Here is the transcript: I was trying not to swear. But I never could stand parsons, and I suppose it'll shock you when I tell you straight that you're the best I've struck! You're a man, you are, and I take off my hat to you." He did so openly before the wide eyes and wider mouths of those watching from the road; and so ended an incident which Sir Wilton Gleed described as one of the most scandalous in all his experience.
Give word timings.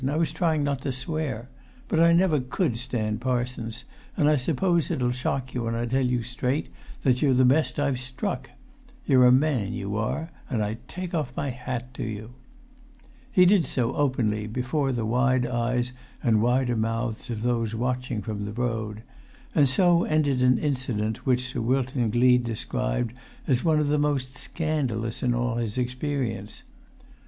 I 0.09 0.15
was 0.17 0.31
trying 0.31 0.63
not 0.63 0.81
to 0.81 0.91
swear. 0.91 1.47
But 1.87 1.99
I 1.99 2.11
never 2.11 2.39
could 2.39 2.75
stand 2.75 3.21
parsons, 3.21 3.83
and 4.17 4.27
I 4.27 4.35
suppose 4.35 4.89
it'll 4.89 5.11
shock 5.11 5.53
you 5.53 5.65
when 5.65 5.75
I 5.75 5.85
tell 5.85 6.03
you 6.03 6.23
straight 6.23 6.69
that 7.03 7.21
you're 7.21 7.35
the 7.35 7.45
best 7.45 7.79
I've 7.79 7.99
struck! 7.99 8.49
You're 9.05 9.27
a 9.27 9.31
man, 9.31 9.73
you 9.73 9.95
are, 9.97 10.31
and 10.49 10.63
I 10.63 10.77
take 10.87 11.13
off 11.13 11.37
my 11.37 11.51
hat 11.51 11.93
to 11.93 12.03
you." 12.03 12.31
He 13.31 13.45
did 13.45 13.67
so 13.67 13.93
openly 13.93 14.47
before 14.47 14.91
the 14.91 15.05
wide 15.05 15.45
eyes 15.45 15.91
and 16.23 16.41
wider 16.41 16.75
mouths 16.75 17.29
of 17.29 17.43
those 17.43 17.75
watching 17.75 18.23
from 18.23 18.45
the 18.45 18.53
road; 18.53 19.03
and 19.53 19.69
so 19.69 20.03
ended 20.05 20.41
an 20.41 20.57
incident 20.57 21.27
which 21.27 21.45
Sir 21.53 21.61
Wilton 21.61 22.09
Gleed 22.09 22.43
described 22.43 23.13
as 23.45 23.63
one 23.63 23.79
of 23.79 23.89
the 23.89 23.99
most 23.99 24.35
scandalous 24.35 25.21
in 25.21 25.35
all 25.35 25.57
his 25.57 25.77
experience. 25.77 26.63